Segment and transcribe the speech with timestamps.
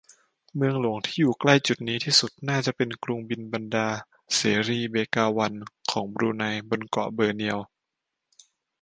[0.55, 3.99] เมืองหลวงที่อยู่ใกล้จุดนี้ที่สุดน่าจะเป็นกรุงบินบันดาร์
[4.35, 5.53] เสรี เบกาวัน
[5.91, 7.59] ของบรูไน บนเกาะบอร์เนียว